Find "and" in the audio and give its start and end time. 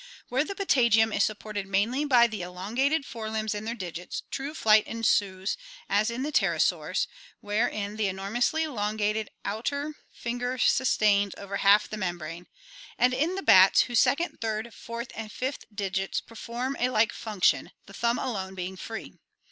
3.53-3.67, 12.97-13.13, 15.13-15.31